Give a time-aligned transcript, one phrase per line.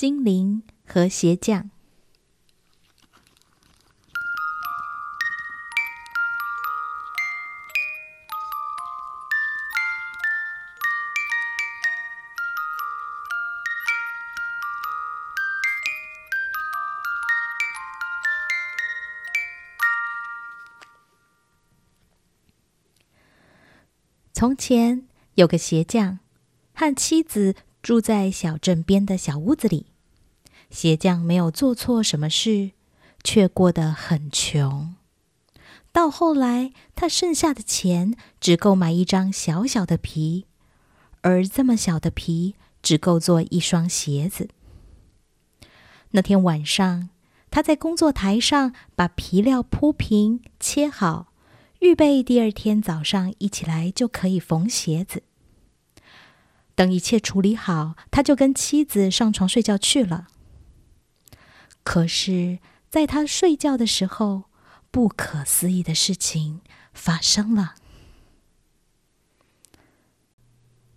[0.00, 1.68] 精灵和鞋匠。
[24.32, 26.20] 从前有个鞋匠，
[26.72, 29.89] 和妻子住在小镇边的小屋子里。
[30.70, 32.70] 鞋匠没有做错什么事，
[33.22, 34.94] 却过得很穷。
[35.92, 40.46] 到后来，他剩下的钱只够买一张小小的皮，
[41.22, 44.48] 而这么小的皮只够做一双鞋子。
[46.12, 47.10] 那天晚上，
[47.50, 51.32] 他在工作台上把皮料铺平、切好。
[51.80, 55.22] 预备第二天早上一起来就可以缝鞋子。
[56.74, 60.28] 等一切处理好，他就跟妻子上床睡觉去了。
[61.82, 64.44] 可是，在他睡觉的时候，
[64.90, 66.60] 不可思议的事情
[66.92, 67.74] 发生了。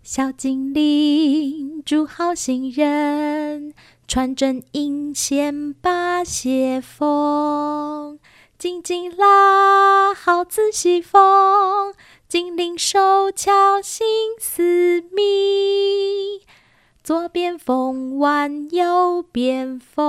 [0.03, 3.73] 小精灵，祝好心人，
[4.07, 8.19] 穿针引线把鞋缝。
[8.57, 11.93] 紧紧拉好，仔细缝，
[12.27, 14.05] 精灵手巧心
[14.39, 16.41] 思密，
[17.03, 19.99] 左边缝完，右边缝。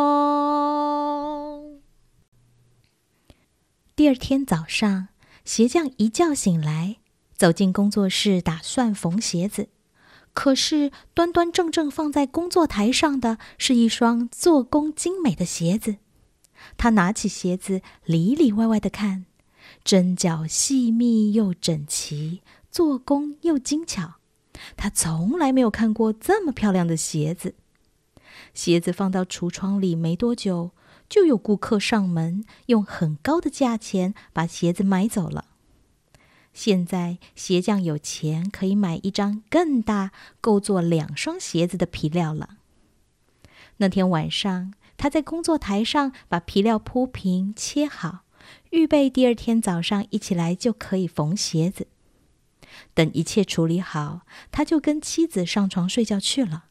[3.96, 5.08] 第二天早上，
[5.44, 6.98] 鞋匠一觉醒来，
[7.36, 9.70] 走进工作室，打算缝鞋子。
[10.32, 15.96] 可是，端端正正放在工作台上的是一双做工精美的鞋子。
[16.76, 19.26] 他拿起鞋子，里里外外的看，
[19.82, 24.18] 针脚细密又整齐，做工又精巧。
[24.76, 27.54] 他从来没有看过这么漂亮的鞋子。
[28.52, 30.70] 鞋子放到橱窗里没多久，
[31.08, 35.46] 就有顾客上门，用很高的价钱把鞋子买走了。
[36.52, 42.58] 现在鞋匠有钱，可以买一张更大、够做两双鞋子的皮料了。
[43.78, 44.74] 那天晚上。
[44.96, 48.20] 他在工作台上把皮料铺平、切好，
[48.70, 51.88] 预备第二天早上一起来就可以缝鞋子。
[52.94, 56.64] 等一切处理好，他就跟妻子上床睡觉去了。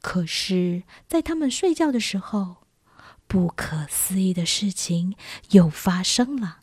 [0.00, 2.58] 可是，在他们睡觉的时候，
[3.26, 5.16] 不可思议的事情
[5.50, 6.58] 又发生了。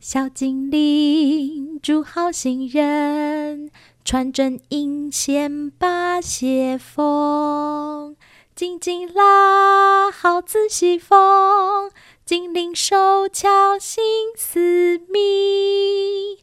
[0.00, 3.70] 小精灵，祝好心人，
[4.04, 8.16] 穿针引线把鞋缝。
[8.54, 11.90] 紧紧拉好，仔细缝，
[12.28, 14.04] 精灵手巧心
[14.36, 16.42] 思密，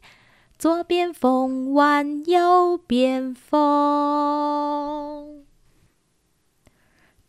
[0.58, 5.44] 左边缝完，右边缝。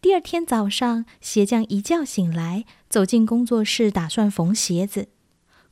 [0.01, 5.09] 第二天早上，鞋匠一觉醒来，走进工作室，打算缝鞋子。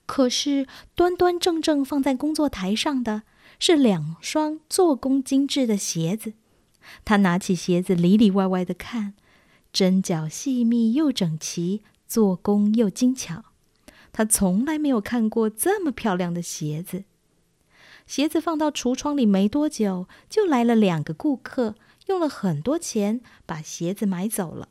[0.05, 3.23] 可是，端端正正放在工作台上的
[3.57, 6.33] 是两双做工精致的鞋子。
[7.03, 9.15] 他拿起鞋子，里里外外的看，
[9.73, 11.81] 针脚细密又整齐，
[12.15, 13.43] 做工又精巧。
[14.13, 17.03] 他从来没有看过这么漂亮的鞋子。
[18.07, 21.75] 鞋子放到橱窗里没多久，就来了两个顾客，
[22.05, 24.69] 用了很多钱把鞋子买走了。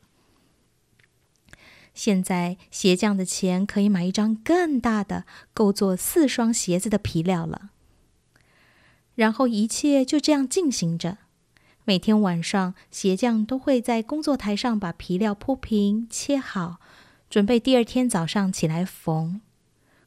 [1.93, 7.69] 现在鞋匠的钱可以买一张更大的、够做四双鞋子的皮料了。
[9.15, 11.19] 然后一切就这样进行着。
[11.84, 16.81] 每天晚上，鞋匠都会在工作台上把皮料铺平、切好，
[17.34, 19.41] 准备第二天早上起来缝。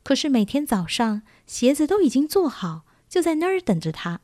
[0.01, 4.21] 可是每天早上，鞋子都已经做好，就在那儿等着他。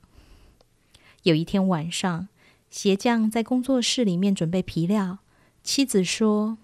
[1.24, 2.30] 有一天晚上，
[2.70, 5.18] 鞋匠在工作室里面准备皮料，
[5.62, 6.58] 妻子说：“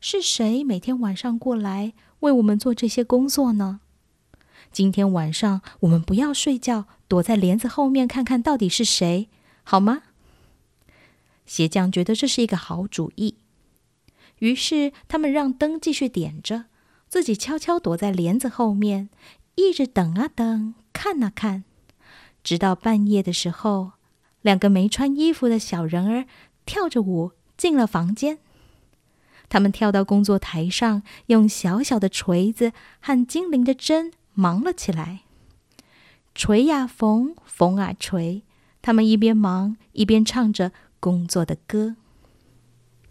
[0.00, 3.80] 是谁每天晚上过来为我们做这些工作呢？
[4.72, 9.28] 今天晚上我们不要睡觉，躲在帘子后面看看到底是谁。”
[9.62, 10.04] 好吗？
[11.44, 13.36] 鞋匠觉得这是一个好主意，
[14.38, 16.64] 于是他们让灯继续点着，
[17.08, 19.08] 自己悄悄躲在帘子后面，
[19.54, 21.64] 一直等啊等，看啊看，
[22.44, 23.92] 直到半夜的时候，
[24.42, 26.26] 两个没穿衣服的小人儿
[26.64, 28.38] 跳着舞进了房间。
[29.48, 35.20] 他们跳到工作台上，用小小的锤子和精灵的针忙了起来，
[36.34, 38.42] 锤呀缝，缝啊锤。
[38.82, 41.96] 他们一边忙一边唱着工作的歌。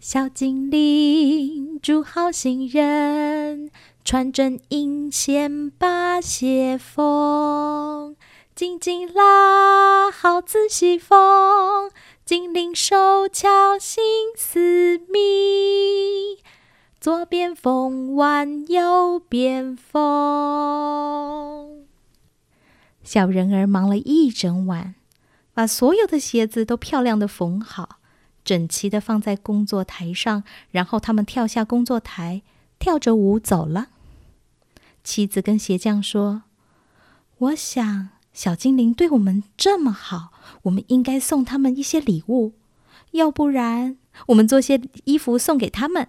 [0.08, 3.72] 小精灵，祝好心人，
[4.04, 8.14] 穿针引线把鞋缝，
[8.54, 11.90] 紧紧拉好，仔细缝，
[12.24, 14.04] 精灵手巧心
[14.36, 16.38] 思密，
[17.00, 21.84] 左边缝完，右边缝。
[23.02, 24.94] 小人儿忙了一整晚，
[25.52, 27.96] 把所有的鞋子都漂亮的缝好，
[28.46, 30.42] 整齐的放在工作台上。
[30.70, 32.40] 然后他们跳下工作台，
[32.78, 33.88] 跳着舞走了。
[35.04, 36.44] 妻子跟鞋匠说
[37.38, 40.30] ：“我想。”小精灵对我们这么好，
[40.64, 42.52] 我们应该送他们一些礼物，
[43.12, 43.96] 要不然
[44.26, 46.08] 我们做些衣服送给他们。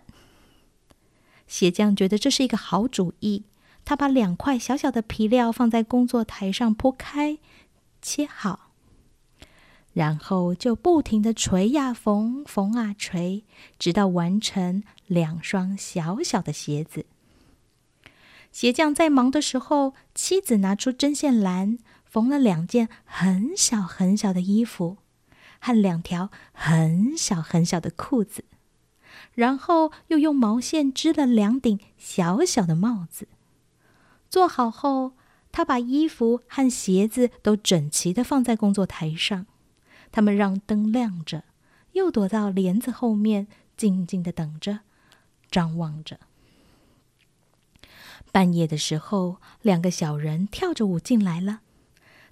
[1.47, 3.45] 鞋匠觉得这是一个好主意，
[3.85, 7.37] 他把两块小小的皮料放在工作台上铺开，
[8.01, 8.66] 切好，
[9.97, 13.43] 然后就不停的锤呀缝，缝啊锤，
[13.79, 17.07] 直到完成两双小小的鞋子。
[18.51, 21.79] 鞋匠在忙的时候，妻子拿出针线篮。
[22.05, 24.97] 缝了两件很小很小的衣服，
[25.59, 28.45] 和两条很小很小的裤子，
[29.33, 33.27] 然后又用毛线织了两顶小小的帽子。
[34.29, 35.13] 做好后，
[35.51, 39.47] 他把衣服和鞋子都整齐的放在工作台上。
[40.11, 41.43] 他们让灯亮着，
[41.93, 44.79] 又躲到帘子后面，静静的等着，
[45.51, 46.19] 张望着。
[48.31, 51.61] 半夜的时候，两个小人跳着舞进来了。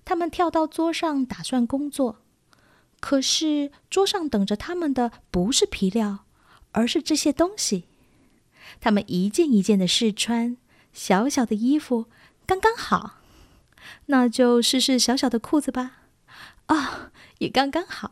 [0.03, 2.17] 他们跳到桌上，打算工作。
[2.99, 6.25] 可是桌上等着他们的不是皮料，
[6.71, 7.85] 而是这些东西。
[8.79, 10.57] 他们一件一件的试穿，
[10.91, 12.05] 小小的衣服
[12.45, 13.17] 刚刚好，
[14.07, 16.04] 那就试试小小的裤子吧。
[16.67, 18.11] 哦，也刚刚好。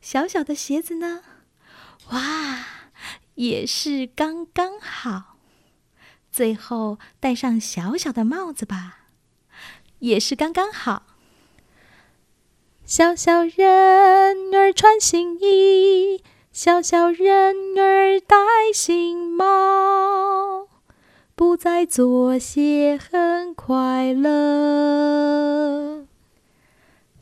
[0.00, 1.22] 小小的鞋子呢？
[2.10, 2.64] 哇，
[3.34, 5.36] 也是刚刚好。
[6.30, 9.06] 最后戴上小小的帽子吧。
[10.00, 11.04] 也是刚刚好。
[12.84, 18.36] 小小人儿穿新衣，小小人儿戴
[18.72, 20.68] 新帽，
[21.34, 25.95] 不再做鞋很快乐。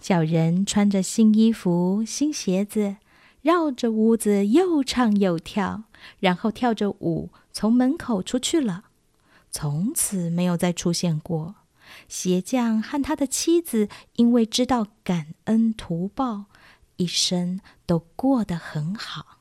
[0.04, 2.96] 小人穿着新衣服、新鞋子，
[3.40, 5.84] 绕着屋子又唱又跳，
[6.20, 8.84] 然后跳着舞从门口出去了，
[9.50, 11.54] 从此没有再出现过。
[12.06, 16.44] 鞋匠和他的妻子因为知道感恩图报，
[16.98, 19.38] 一生都过得很好。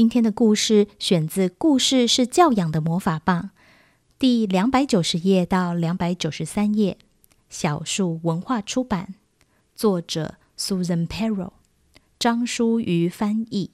[0.00, 3.42] 今天的故事选自《故事是教养的魔法棒》。
[4.18, 6.96] 第两百九十页到两百九十三页，
[7.50, 9.14] 小树文化出版，
[9.76, 11.50] 作者 Susan Perro，
[12.18, 13.72] 张淑瑜翻译。